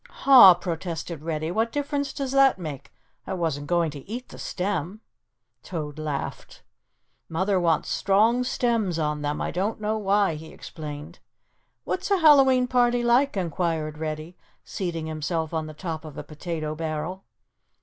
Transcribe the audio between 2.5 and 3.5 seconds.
make? I